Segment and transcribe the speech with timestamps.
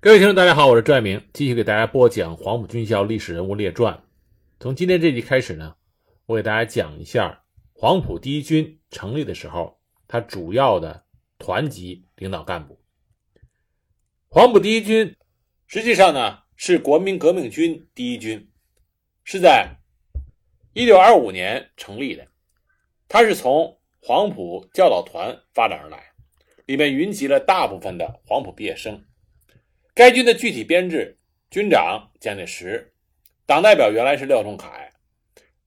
[0.00, 4.04] 各位听众，大家好，我是拽明，继续给大家播讲黄埔军校历史人物列传。
[4.60, 5.74] 从今天这集开始呢，
[6.24, 11.04] 我给大家讲一下黄埔第一军成立的时候，它主要的
[11.36, 12.80] 团级领导干部。
[14.28, 15.16] 黄埔第一军
[15.66, 18.48] 实际上呢是国民革命军第一军，
[19.24, 19.68] 是在
[20.74, 22.24] 1925年成立的，
[23.08, 26.12] 它是从黄埔教导团发展而来，
[26.66, 29.04] 里面云集了大部分的黄埔毕业生。
[29.98, 31.18] 该军的具体编制：
[31.50, 32.92] 军长蒋介石，
[33.44, 34.92] 党代表原来是廖仲恺，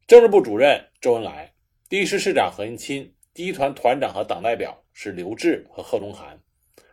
[0.07, 1.51] 政治部主任周恩来，
[1.89, 6.39] 第一师师长何应钦，第一团团长和党代表是刘峙和贺中涵。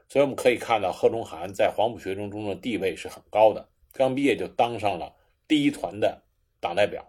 [0.09, 5.15] 所以我们可以看到，贺中涵在黄埔学生中的地位是很高的，刚毕业就当上了
[5.47, 6.21] 第一团的
[6.59, 7.09] 党代表。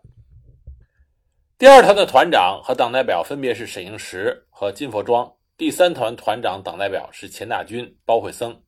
[1.57, 8.61] 第二团的团长和党代表分别是沈应时和金佛庄，第三团团长、党代表是钱大钧、包惠僧。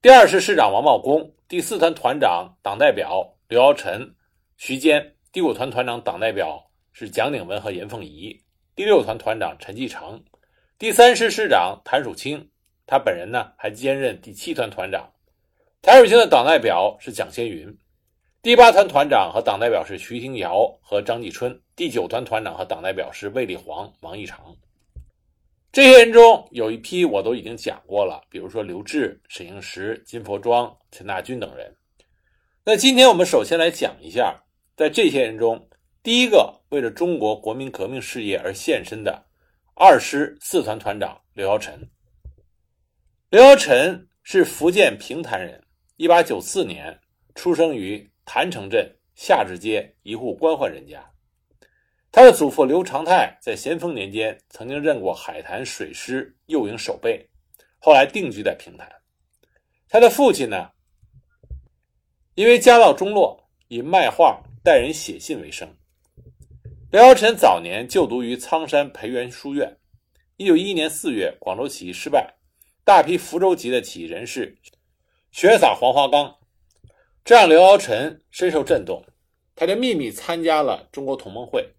[0.00, 4.14] 第二师师长王茂功，第四团团长、党代表刘尧臣、
[4.56, 8.40] 徐坚，第五团团长、党代表是蒋鼎文和严凤仪，
[8.76, 10.22] 第六团团长陈继承，
[10.78, 12.48] 第三师师长谭曙清，
[12.86, 15.10] 他本人呢还兼任第七团团长。
[15.82, 17.76] 谭曙清的党代表是蒋先云，
[18.40, 24.54] 第八团团长和党代表是徐廷瑶和张继春，第九团团长和党代表是卫立煌、王义长。
[25.70, 31.76] 这些人中有一批我都已经讲过了，比如说刘志、沈应时、金佛庄、陈大钧等人。
[32.64, 34.44] 那今天我们首先来讲一下，
[34.76, 35.68] 在这些人中，
[36.02, 39.26] 第一个为了中国国民革命事业而献身的
[39.74, 41.88] 二师四团团长刘尧臣。
[43.30, 45.62] 刘尧臣是福建平潭人
[45.98, 46.98] ，1894年
[47.34, 51.10] 出生于潭城镇下治街一户官宦人家。
[52.10, 57.28] 他的祖父刘长泰在咸丰年间曾经任过海坛水师右营守备，
[57.78, 58.90] 后来定居在平潭。
[59.88, 60.70] 他的父亲呢，
[62.34, 65.76] 因为家道中落，以卖画代人写信为生。
[66.90, 69.76] 刘尧臣早年就读于苍山培元书院。
[70.38, 72.36] 一九一一年四月，广州起义失败，
[72.84, 74.56] 大批福州籍的起义人士
[75.30, 76.36] 血洒黄花岗，
[77.22, 79.04] 这让刘尧臣深受震动，
[79.54, 81.74] 他就秘密参加了中国同盟会。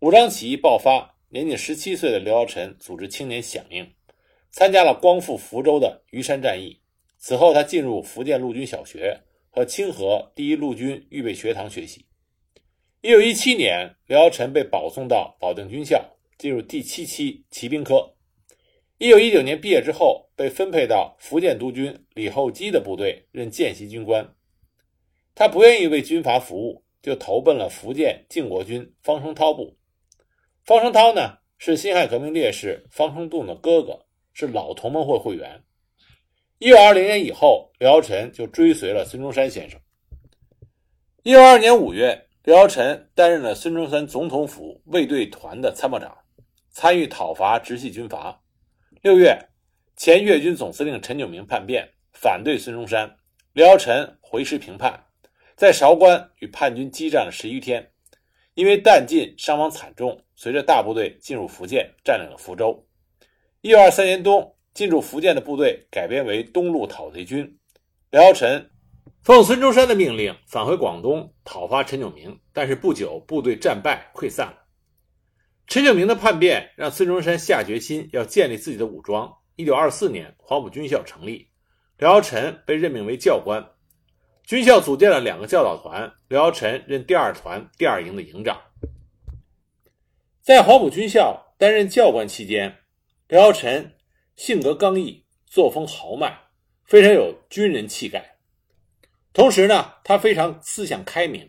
[0.00, 3.92] 武装起义爆发，年仅十七岁的刘尧臣组织青年响应，
[4.50, 6.80] 参加了光复福州的虞山战役。
[7.18, 12.06] 此后，他进入福建陆军小学和清河第一陆军预备学堂学习。
[13.02, 18.14] 一九一七年，刘尧臣被保送到保定军校，进入第七期骑兵科。
[18.96, 24.34] 一九一九年毕业之后，被分配到福建督军李厚基的部队任见习军官。
[25.34, 29.76] 他不愿意为军阀服务，就投奔了福建靖国军方声涛部。
[30.70, 35.60] 方声涛呢，是辛亥革命烈士方声栋的哥哥，是老同盟会会员。
[36.58, 39.80] 一九二零年以后，刘尧臣就追随了孙中山先生。
[41.24, 46.16] 一九二二年五月，刘尧臣担任了孙中山总统府卫队团的参谋长，
[46.70, 48.40] 参与讨伐直系军阀。
[49.02, 49.36] 六月，
[49.96, 53.12] 前粤军总司令陈炯明叛变，反对孙中山，
[53.54, 55.04] 刘尧臣回师平叛，
[55.56, 57.90] 在韶关与叛军激战了十余天。
[58.60, 62.86] 因为弹尽伤亡惨重，随着大部队进入福建，占领了福州。
[63.62, 67.58] 一九二三年冬，进驻福建的部队改编为东路讨贼军。
[68.10, 68.70] 刘尧臣
[69.22, 74.58] 奉孙中山的命令返回广东讨伐陈炯明，但是不久部队战败溃散了。
[75.66, 79.32] 陈炯明的叛变让孙中山下决心要建立自己的武装。
[79.56, 81.48] 一九二四年，黄埔军校成立，
[81.96, 83.64] 刘尧臣被任命为教官。
[84.50, 88.60] 军校组建了两个教导团，刘尧臣任第二团第二营的营长。
[90.42, 92.76] 在黄埔军校担任教官期间，
[93.28, 93.94] 刘尧臣
[94.34, 96.36] 性格刚毅，作风豪迈，
[96.82, 98.38] 非常有军人气概。
[99.32, 101.48] 同时呢，他非常思想开明，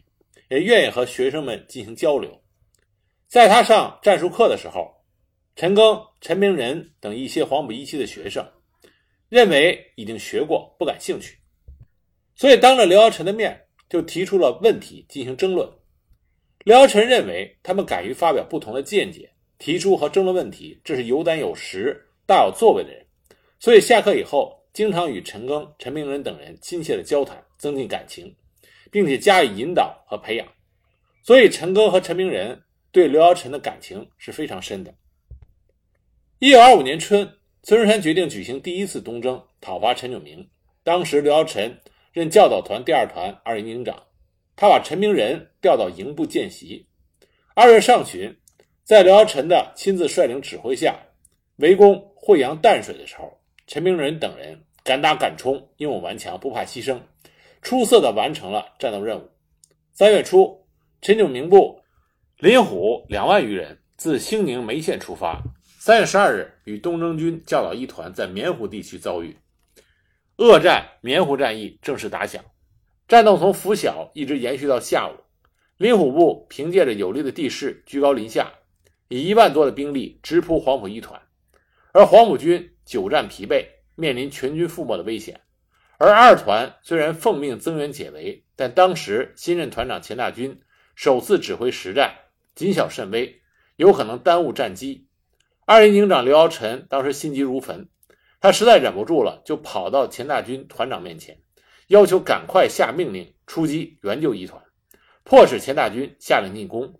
[0.49, 2.39] 也愿意和学生们进行交流。
[3.27, 4.93] 在他上战术课的时候，
[5.55, 8.47] 陈赓、陈明仁等一些黄埔一期的学生
[9.27, 11.40] 认为已经学过，不感兴趣。
[12.41, 15.69] 所以，当着刘尧臣的面，就提出了问题进行争论。
[16.63, 19.29] 刘尧臣认为，他们敢于发表不同的见解，
[19.59, 23.05] 提出和争论问题，这是有胆有识、大有作为的人。
[23.59, 28.35] 所以，下课以后，经常与陈赓、陈明仁等人亲切的交谈，增进感情，
[28.89, 30.47] 并且加以引导和培养。
[31.21, 32.59] 所以，陈赓和陈明仁
[32.91, 34.91] 对刘尧臣的感情是非常深的。
[36.39, 40.49] 一九二五年春，孙中山决定举行第一次东征，讨伐陈炯明。
[40.83, 41.79] 当时，刘尧臣。
[42.11, 44.03] 任教导团第二团二营营长，
[44.55, 46.85] 他把陈明仁调到营部见习。
[47.53, 48.35] 二月上旬，
[48.83, 50.99] 在刘尧臣的亲自率领指挥下，
[51.57, 56.99] 围攻惠阳淡水的时候，陈明仁等人敢打敢冲，英勇顽强，不怕牺牲，
[57.61, 59.29] 出色的完成了战斗任务。
[59.93, 60.65] 三月初，
[61.01, 61.81] 陈炯明部
[62.39, 65.41] 林虎两万余人自兴宁梅县出发。
[65.79, 69.35] 三月十二日，与东征军教导一团在棉湖地区遭遇，
[70.41, 72.43] 恶战棉湖战役正式打响。
[73.07, 75.21] 战斗从拂晓一直延续到下午。
[75.77, 78.51] 林虎部凭借着有利的地势，居高临下，
[79.07, 81.21] 以一万多的兵力直扑黄埔一团，
[81.93, 85.41] 而黄埔军久战疲惫，面临全军覆没的危险。
[85.99, 90.59] 而二团虽然奉命增援解围，但当时新任团长钱大军
[90.95, 92.15] 首次指挥实战，
[92.55, 93.43] 谨小慎微，
[93.75, 95.05] 有可能耽误战机。
[95.65, 97.89] 二营营长刘尧臣当时心急如焚，
[98.41, 101.39] 他实在忍不住了，就跑到钱大军团长面前，
[101.87, 104.61] 要求赶快下命令出击援救一团。
[105.23, 106.95] 迫使钱大军下令进攻。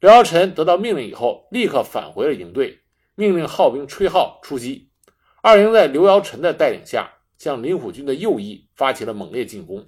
[0.00, 2.80] 刘尧臣得到命令以后，立刻返回了营队，
[3.14, 4.90] 命令号兵吹号出击。
[5.42, 9.86] 二营在刘尧臣的带领下，向林虎军的右翼发起了猛烈进攻。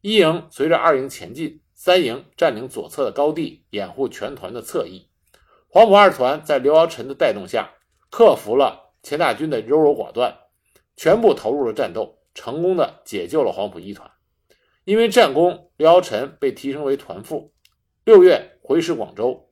[0.00, 5.08] 一营随着二营前进，三营占领左侧的高地，掩护全团的侧翼。
[5.68, 7.72] 黄埔二团在刘尧臣的带动下，
[8.10, 10.36] 克服了钱大钧的优柔寡断，
[10.96, 14.10] 全部投入了战斗，成功的解救了黄埔一团。
[14.84, 17.52] 因为战功，刘尧臣被提升为团副。
[18.04, 19.48] 六月回师广州，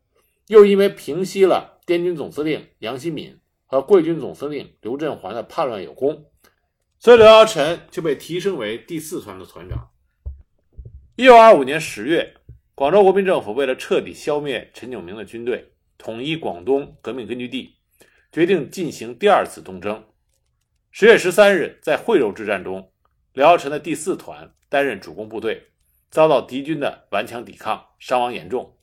[0.49, 6.27] 又因为平息了滇军总司令杨新敏和桂军总司令刘振环的叛乱有功，
[6.99, 9.91] 所以刘尧臣就被提升为第四团的团长。
[11.15, 12.35] 一九二五年十月，
[12.75, 17.77] 广州国民政府为了彻底消灭陈炯明的军队，统一广东革命根据地，
[18.33, 20.05] 决定进行第二次东征。
[20.91, 22.93] 十月十三日，在惠州之战中，
[23.33, 24.53] 刘尧臣的第四团。
[24.71, 25.73] 担任主攻部队，
[26.13, 28.77] 遭到敌军的顽强抵抗，伤亡严重。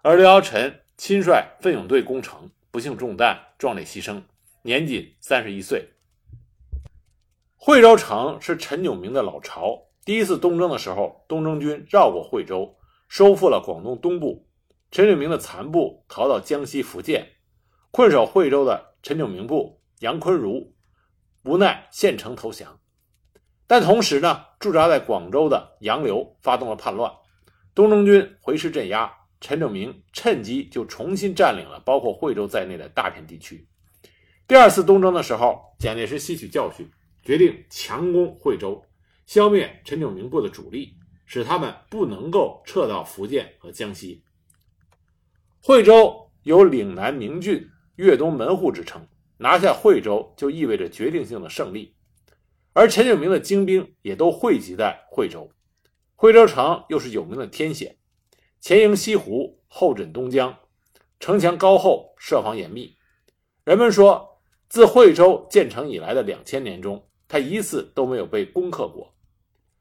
[0.00, 4.22] 而刘尧臣亲率奋勇队攻城，不幸中弹，壮烈牺牲，
[4.62, 5.90] 年仅三十一岁。
[7.54, 9.88] 惠州城是陈炯明的老巢。
[10.06, 14.48] 第一次东征的时候，东征军绕过惠州，收复了广东东部。
[14.90, 17.32] 陈炯明的残部逃到江西、福建，
[17.96, 20.74] 困守惠州的陈炯明部杨坤如
[21.44, 22.78] 无奈献城投降。
[23.66, 27.10] 但同时呢，驻扎在广州的杨流发动了叛乱，
[27.74, 29.10] 东征军回师镇压，
[29.40, 33.66] 陈炯明趁机就重新占领了包括惠州在内的大片地区。
[34.46, 36.86] 第二次东征的时候，蒋介石吸取教训，
[37.22, 38.84] 决定强攻惠州，
[39.24, 40.92] 消灭陈炯明部的主力，
[41.24, 44.22] 使他们不能够撤到福建和江西。
[45.62, 47.66] 惠州有岭南名郡、
[47.96, 49.06] 粤东门户之称，
[49.38, 51.94] 拿下惠州就意味着决定性的胜利。
[52.72, 55.50] 而陈炯明的精兵也都汇集在惠州，
[56.14, 57.96] 惠州城又是有名的天险，
[58.60, 60.58] 前迎西湖，后枕东江，
[61.18, 62.96] 城墙高厚，设防严密。
[63.64, 69.14] 人们说，自惠州建成以来的两千年中，他一次都没有被攻克过。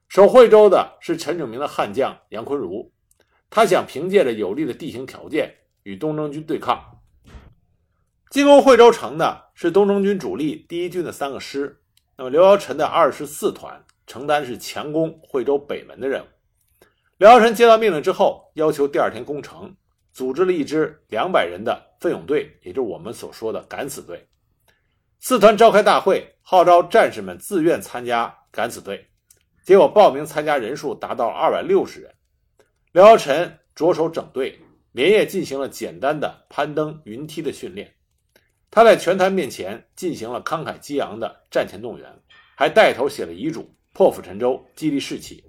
[0.08, 2.94] 守惠州的是陈炯明的悍将杨坤如，
[3.50, 5.54] 他想凭借着有利的地形条件
[5.84, 7.02] 与东征军对抗。
[8.36, 11.80] 进攻惠州城的是东征军主力第一军的三个师。
[12.18, 16.26] 那么刘尧臣的二十四团承担是强攻惠州北门的任务。
[17.16, 19.74] 刘尧臣接到命令之后，要求第二天攻城，
[20.12, 24.28] 组织了一支两百人的奋勇队，也就是我们所说的敢死队。
[25.22, 29.08] 四团召开大会，号召战士们自愿参加敢死队，
[29.64, 32.14] 结果报名参加人数达到二百六十人。
[32.92, 34.60] 刘尧臣着手整队，
[34.92, 37.94] 连夜进行了简单的攀登云梯的训练。
[38.76, 42.20] 他在全团面前进行了慷慨激昂的战前动员，
[42.58, 45.46] 还带头写了遗嘱，破釜沉舟，激励士气。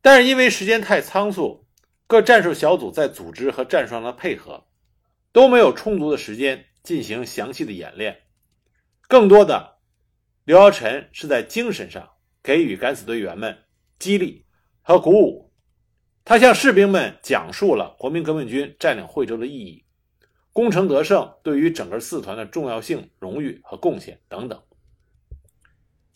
[0.00, 1.66] 但是因为时间太仓促，
[2.06, 4.64] 各战术小组在组织和战术上的配合
[5.30, 8.22] 都没有充足的时间进行详细的演练。
[9.06, 9.76] 更多的，
[10.44, 12.08] 刘尧臣是在精神上
[12.42, 13.58] 给予敢死队员们
[13.98, 14.46] 激励
[14.80, 15.52] 和鼓舞。
[16.24, 19.84] 他向士兵们讲述了国民革命军占领惠州的意义。
[20.56, 24.58] 攻城得胜对于整个四团的重要性、荣誉和贡献等等。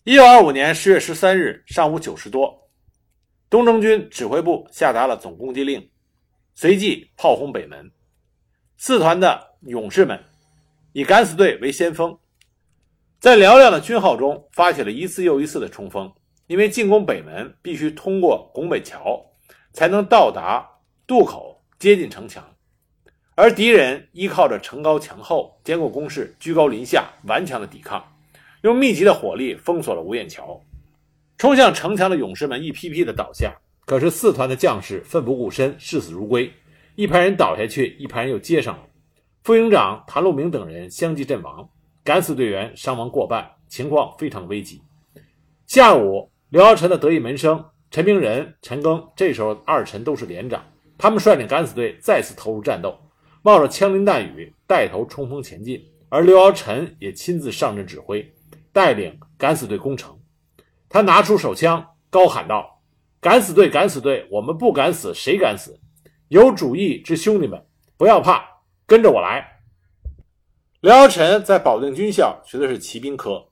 [0.03, 2.67] 一九二五年十月十三日上午九时多，
[3.51, 5.87] 东征军指挥部下达了总攻击令，
[6.55, 7.91] 随即炮轰北门。
[8.77, 10.19] 四团的勇士们
[10.91, 12.17] 以敢死队为先锋，
[13.19, 16.11] 在嘹亮的军号中发起了一次又一次的冲锋。
[16.47, 19.23] 因为进攻北门必须通过拱北桥，
[19.71, 20.67] 才能到达
[21.05, 22.50] 渡口，接近城墙。
[23.35, 28.03] 而敌人依靠着城高墙厚、坚固工事，居高临下，顽强的抵抗，
[28.61, 30.61] 用密集的火力封锁了吴堰桥。
[31.37, 36.51] 冲向城墙的勇士们一批批的倒下，可是四团的将士奋不顾身，视死如归。
[36.95, 38.83] 一排人倒下去，一排人又接上了。
[39.43, 41.67] 副营长谭路明等人相继阵亡，
[42.03, 44.81] 敢死队员伤亡过半，情况非常危急。
[45.65, 50.63] 下午，刘尧臣的得意门生陈明仁、陈赓，这时候二臣都是连长，
[50.97, 52.99] 他们率领敢死队再次投入战斗，
[53.43, 58.33] 冒着枪林弹雨带头冲锋前进，而刘尧臣也亲自上阵指挥，
[58.71, 60.19] 带领敢死队攻城。
[60.87, 62.81] 他拿出手枪，高喊道
[63.19, 65.79] ：“敢死队，敢死队，我们不敢死，谁敢死？
[66.27, 67.65] 有主意之兄弟们，
[67.97, 68.43] 不要怕，
[68.85, 69.61] 跟着我来。”
[70.81, 73.47] 刘尧臣在保定军校学的是骑兵科，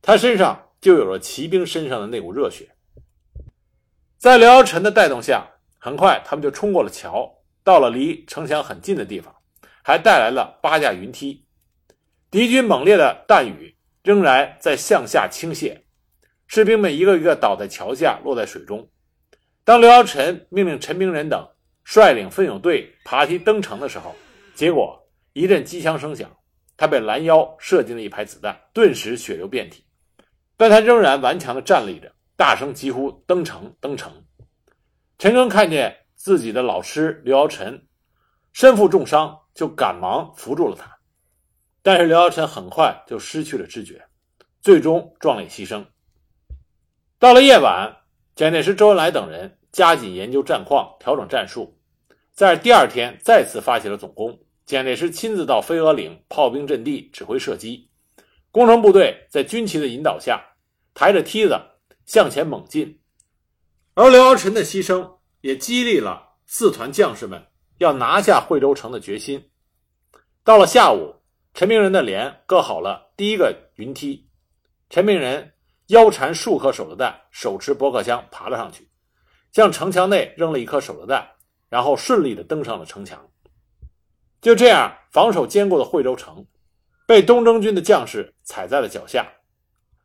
[0.00, 2.70] 他身上就有了骑兵身上的那股热血。
[4.16, 5.46] 在刘尧臣的带动下，
[5.78, 7.30] 很快他们就冲过了桥，
[7.64, 9.34] 到了离城墙很近的地方，
[9.82, 11.44] 还带来了八架云梯。
[12.30, 15.80] 敌军猛烈的弹雨仍然在向下倾泻。
[16.46, 18.88] 士兵们一个一个倒在桥下，落在水中。
[19.64, 21.48] 当刘尧臣命令陈明仁等
[21.84, 24.14] 率领奋勇队爬梯登城的时候，
[24.54, 26.30] 结果一阵机枪声响，
[26.76, 29.82] 他被拦腰射进了一排子弹，顿时血流遍体。
[30.56, 34.12] 但他仍然顽强地站立着，大声疾呼：“登城，登城！”
[35.18, 37.86] 陈赓看见自己的老师刘尧臣
[38.50, 40.90] 身负重伤，就赶忙扶住了他。
[41.82, 44.08] 但是刘尧臣很快就失去了知觉，
[44.62, 45.84] 最终壮烈牺牲。
[47.18, 47.94] 到了夜晚，
[48.34, 51.78] 蒋介石、周恩来等人加紧研究战况，调整战术。
[52.32, 54.40] 在第二天，再次发起了总攻。
[54.64, 57.90] 蒋介石亲自到飞鹅岭炮兵阵地指挥射击，
[58.50, 60.42] 工程部队在军旗的引导下，
[60.94, 61.60] 抬着梯子
[62.06, 62.98] 向前猛进。
[63.92, 65.13] 而刘尧臣的牺牲
[65.44, 67.46] 也激励了四团将士们
[67.76, 69.50] 要拿下惠州城的决心。
[70.42, 71.16] 到了下午，
[71.52, 74.26] 陈明仁的连搁好了第一个云梯，
[74.88, 75.52] 陈明仁。
[75.88, 78.88] 腰缠数颗手榴弹，手持驳壳枪爬了上去，
[79.52, 81.32] 向城墙内扔了一颗手榴弹，
[81.68, 83.28] 然后顺利地登上了城墙。
[84.40, 86.46] 就这样，防守坚固的惠州城
[87.06, 89.30] 被东征军的将士踩在了脚下。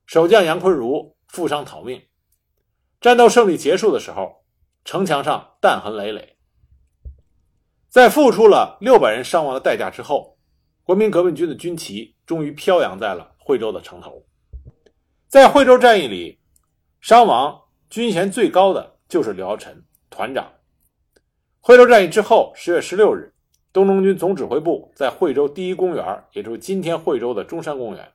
[0.05, 2.01] 守将杨坤如负伤逃命。
[2.99, 4.43] 战斗胜利结束的时候，
[4.83, 6.37] 城墙上弹痕累累。
[7.89, 10.37] 在付出了六百人伤亡的代价之后，
[10.83, 14.23] 国民革命军的军旗终于飘扬在了惠州的城头。
[15.27, 16.39] 在惠州战役里，
[17.01, 17.59] 伤亡
[17.89, 20.51] 军衔最高的就是刘尧臣团长。
[21.59, 23.33] 惠州战役之后，十月十六日，
[23.71, 28.11] 东征军总指挥部在惠州第一公园，也就是今天惠州的中山公园，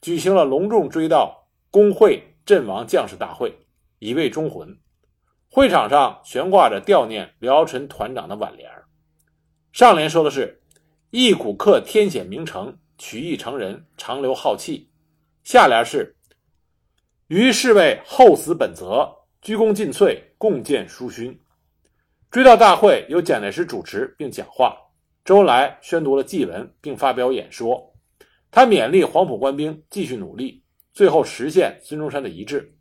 [0.00, 1.32] 举行了隆重追悼
[1.70, 3.52] 工会阵亡将士大会，
[3.98, 4.76] 以慰忠魂。
[5.54, 8.68] 会场上悬挂着悼念刘尧臣团长的挽联，
[9.70, 10.60] 上联说的是
[11.10, 14.90] “忆苦克天险名城，取义成仁，长留浩气”，
[15.44, 16.16] 下联是。
[17.28, 19.08] 于是为后死本责，
[19.40, 21.40] 鞠躬尽瘁，共建书勋。
[22.32, 24.76] 追悼大会由蒋介石主持并讲话，
[25.24, 27.94] 周恩来宣读了祭文并发表演说。
[28.50, 32.74] 他勉励黄埔官兵继续努力，最后实现孙中山的遗志。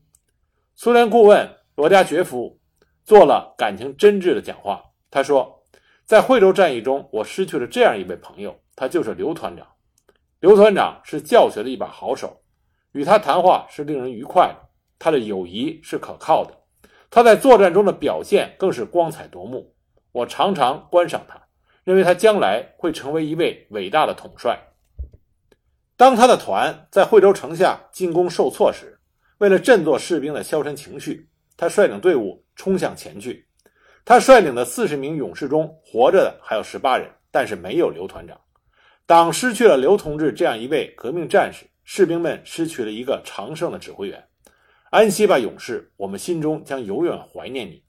[0.74, 2.60] 苏联顾问罗家爵夫
[3.06, 4.84] 做了感情真挚的讲话。
[5.10, 5.64] 他说
[6.06, 9.68] ：“在惠州战役中，我失去了这样一位朋友，他就是刘团长。
[10.40, 12.40] 刘团长是教学的一把好手。”
[12.94, 14.70] 与他谈话是令人愉快的，
[15.00, 16.56] 他的友谊是可靠的，
[17.10, 19.74] 他在作战中的表现更是光彩夺目。
[20.12, 21.42] 我常常观赏他，
[21.84, 24.60] 认为他将来会成为一位伟大的统帅。
[25.98, 29.00] 当他的团在惠州城下进攻受挫时，
[29.40, 33.48] 为了振作士兵的消沉情绪，他率领队伍冲向前去。
[34.06, 38.40] 他率领的四十名勇士中，活着的还有十八人，但是没有刘团长。
[39.06, 41.66] 党失去了刘同志这样一位革命战士。
[41.86, 44.26] 士兵们失去了一个常胜的指挥员，
[44.90, 45.92] 安息吧，勇士！
[45.98, 47.84] 我们心中将永远怀念你。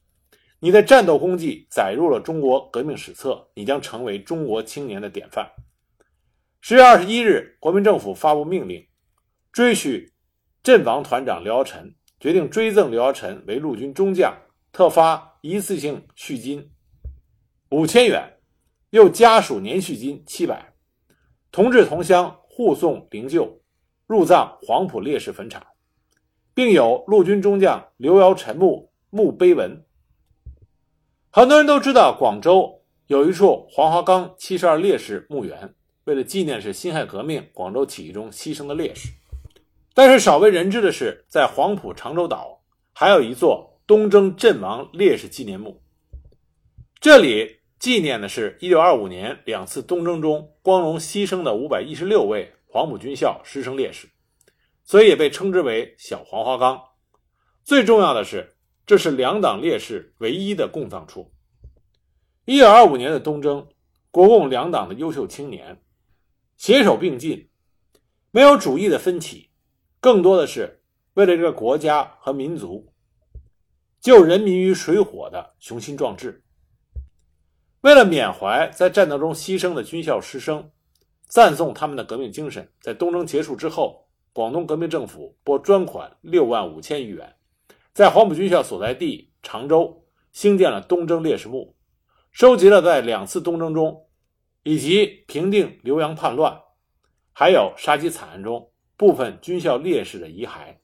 [0.58, 5.48] 你的战斗功绩载入了中国革命史册，你将成为中国青年的典范。
[6.60, 8.84] 十月二十一日，国民政府发布命令，
[9.52, 10.12] 追许
[10.64, 14.34] 阵亡团长刘尧臣，决定追赠刘尧臣为陆军中将，
[14.74, 16.72] 特发一次性恤金
[17.70, 18.38] 五千元，
[18.90, 20.74] 又家属年恤金七百，
[21.52, 23.60] 同志同乡护送灵柩。
[24.08, 25.64] 入葬黄埔烈士坟场，
[26.52, 29.86] 并有陆军中将刘尧臣墓墓碑文。
[31.30, 35.72] 很多人都知道，广州有一处黄花岗七十二烈士墓园，
[36.04, 39.08] 为了纪念是辛亥革命广州起义中牺牲的烈士。
[39.94, 42.60] 但是少为人知的是，在黄埔长洲岛
[42.92, 45.82] 还有一座东征阵亡烈士纪念墓，
[47.00, 52.52] 这里纪念的是1925年两次东征中光荣牺牲的516位。
[52.66, 54.08] 黄埔军校师生烈士，
[54.82, 56.82] 所以也被称之为“小黄花岗”。
[57.62, 61.32] 最重要的是，这是两党烈士唯一的共葬处。
[62.46, 63.68] 一九二五年的东征，
[64.10, 65.80] 国共两党的优秀青年
[66.56, 67.48] 携手并进，
[68.32, 69.50] 没有主义的分歧，
[70.00, 72.92] 更多的是为了这个国家和民族，
[74.04, 76.44] 救人民于水火的雄心壮志。
[77.80, 80.70] 为了缅怀在战斗中牺牲的军校师生，
[81.26, 87.34] 赞颂他们的革命精神，在东征结束之后，广东革命政府拨专款六万五千余元，
[87.94, 91.74] 在黄埔军校所在地常州兴建了东征烈士墓，
[92.30, 94.06] 收集了在两次东征中
[94.64, 96.60] 以及平定浏阳叛乱，
[97.32, 100.76] 还有杀鸡惨案中部分军校烈士的遗骸，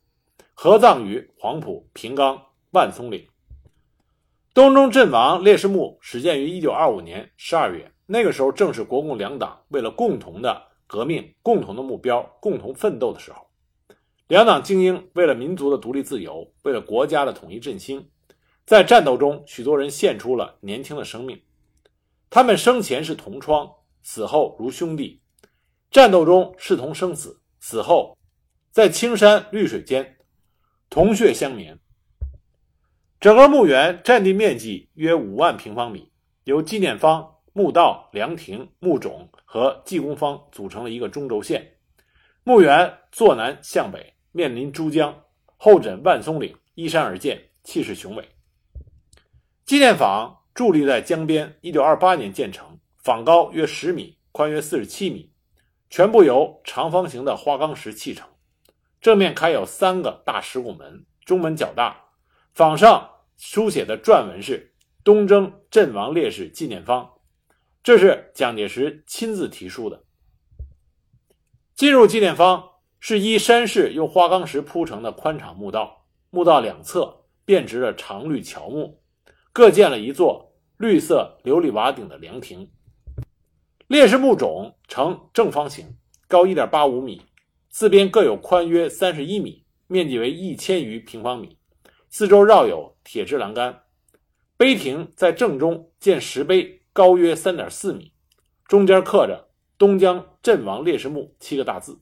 [0.55, 3.27] 合葬于黄埔平冈万松岭。
[4.53, 13.47] 东征阵亡烈士墓始建于一九二五年十二月，那个时候正是国共两党为了共同的革命、共同的目标、共同奋斗的时候。
[14.27, 18.09] 两党精英为了民族的独立自由，为了国家的统一振兴，
[18.65, 21.41] 在战斗中，许多人献出了年轻的生命。
[22.29, 23.69] 他们生前是同窗，
[24.03, 25.21] 死后如兄弟；
[25.91, 28.17] 战斗中视同生死，死后
[28.71, 30.17] 在青山绿水间
[30.89, 31.79] 同穴相眠。
[33.21, 36.11] 整个墓园占地面积约五万平方米，
[36.45, 41.75] 由纪念坊、墓道、凉亭、墓冢和济公坊组成了一个中轴线。
[42.45, 45.15] 墓园坐南向北，面临珠江，
[45.59, 48.27] 后枕万松岭，依山而建，气势雄伟。
[49.67, 55.31] 纪念坊伫立在江边，一九二八年建成，坊高约十米，宽约四十七米，
[55.91, 58.27] 全部由长方形的花岗石砌成。
[58.99, 62.07] 正面开有三个大石拱门，中门较大。
[62.53, 67.11] 坊上书写的篆文是“东征阵亡烈士纪念坊”，
[67.83, 70.05] 这是蒋介石亲自题书的。
[71.75, 72.63] 进入纪念坊
[72.99, 79.01] 是依山势用花岗石铺成的宽敞墓道，墓道两侧遍植了常绿乔木，
[79.53, 82.71] 各建了一座绿色琉璃瓦顶的凉亭。
[83.87, 85.97] 烈士墓冢呈正方形，
[86.29, 87.23] 高一点八五米，
[87.71, 91.57] 四边各有宽约三十一米，面积为一千余平方米。
[92.13, 93.85] 四周绕有铁质栏杆，
[94.57, 98.13] 碑亭在正中建石碑，高约三点四米，
[98.67, 102.01] 中间刻着“东江阵亡烈士墓”七个大字。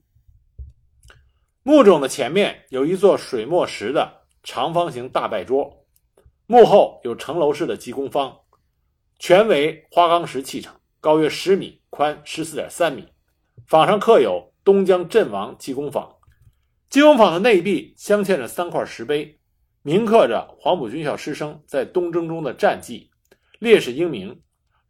[1.62, 5.84] 墓冢的前面有一座水墨石的长方形大拜桌，
[6.46, 8.34] 墓后有城楼式的济公坊，
[9.18, 13.08] 全为花岗石砌成，高约十米，宽十四点三米。
[13.66, 16.16] 坊上刻有“东江阵亡济公坊”，
[16.88, 19.34] 济公坊的内壁镶嵌着三块石碑。
[19.82, 23.10] 铭刻着黄埔军校师生在东征中的战绩、
[23.58, 24.40] 烈士英名、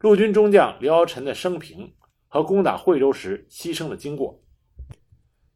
[0.00, 1.92] 陆军中将刘尧臣的生平
[2.26, 4.42] 和攻打惠州时牺牲的经过。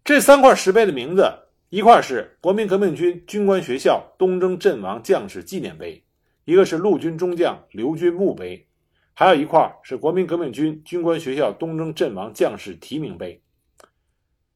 [0.05, 1.25] 这三块石碑的名字，
[1.71, 6.05] 一块是国民革命军军官学校东征阵亡将士纪念碑，
[6.45, 8.69] 一个是陆军中将刘军墓碑，
[9.15, 13.43] 还有一块是国民革命军军官学校东征阵亡将士提名碑。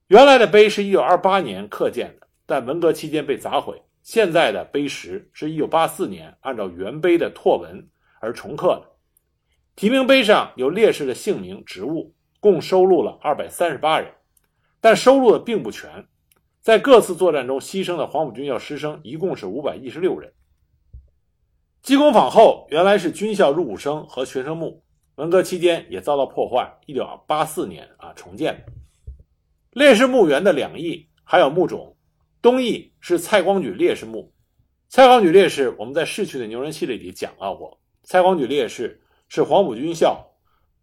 [0.09, 3.83] 原来的碑是一九二八年刻建的，但文革期间被砸毁。
[4.07, 7.88] 现在的碑石是一九八四年按照原碑的拓文
[8.21, 8.92] 而重刻的，
[9.75, 14.09] 题名碑上有烈士的姓名、职务，共收录了二百三十八人，
[14.81, 16.07] 但收录的并不全。
[16.61, 20.33] 在各次作战中牺牲的黄埔军校师生一共是五百一十六人。
[21.83, 24.85] 济公坊后原来是军校入伍生和学生墓，
[25.16, 28.73] 文革期间也遭到破坏，一九八四年啊重建的。
[29.73, 31.95] 烈士墓园的两翼还有墓冢。
[32.46, 34.32] 东翼是蔡光举烈士墓，
[34.87, 37.80] 蔡光举烈士我们在逝去的牛人系列里讲到过。
[38.04, 40.24] 蔡光举烈士是黄埔军校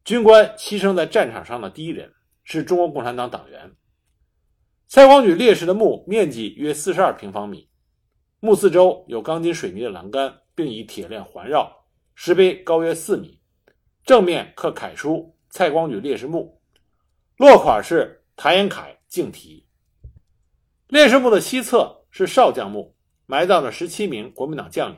[0.03, 2.11] 军官牺牲在战场上的第一人，
[2.43, 3.71] 是中国共产党党员。
[4.89, 7.69] 蔡光举烈士的墓面积约四十二平方米，
[8.41, 13.39] 墓四周有钢筋水泥的栏杆，并以铁链环绕，石碑高约四米，
[14.03, 16.61] 正面刻楷书“蔡光举烈士墓”，
[17.39, 19.62] 落款是谭延闿敬题。
[20.93, 24.97] 烈士墓的西侧是少将墓，埋葬了十七名国民党将领。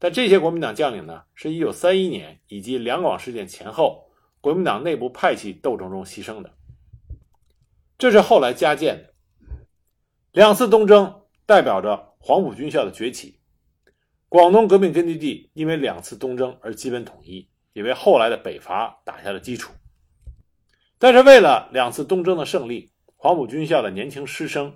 [0.00, 6.52] 但这些国民党将领呢，是一九三一年以及两广事件前后国民党内部派系斗争中牺牲的。
[7.96, 9.14] 这是后来加建的。
[10.32, 13.38] 两次东征代表着黄埔军校的崛起，
[14.28, 19.72] 广东革命根据地因为两次东征而基本统一，也为后来的北伐打下了基础。
[20.98, 24.74] 但是为了两次东征的胜利，黄埔军校的年轻师生。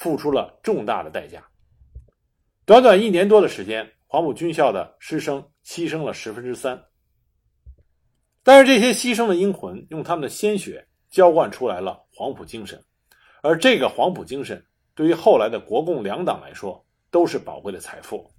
[0.00, 1.46] 付出了重大的代价。
[2.64, 6.82] 短短一年多的时间，黄埔军校的师生牺牲了十分之三。
[8.42, 12.82] 但是这些牺牲的英魂，用他们的鲜血浇灌出来了黄埔精神，
[13.42, 18.32] 而这个黄埔精神，对于后来的国共两党来说，都是宝贵的财富。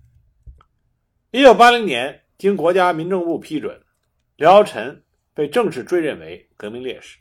[1.29, 3.79] 一九八零年，经国家民政部批准，
[4.35, 5.03] 刘尧臣
[5.35, 7.19] 被正式追认为革命烈士。